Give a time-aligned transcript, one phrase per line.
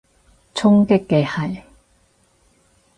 [0.55, 1.61] 衝擊嘅係？